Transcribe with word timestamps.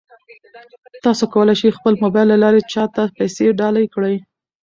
تاسو 1.03 1.23
کولای 1.33 1.55
شئ 1.59 1.69
د 1.71 1.75
خپل 1.77 1.93
موبایل 2.03 2.27
له 2.31 2.37
لارې 2.43 2.61
چا 2.73 2.83
ته 2.95 3.03
پیسې 3.17 3.45
ډالۍ 3.59 3.85
کړئ. 3.93 4.15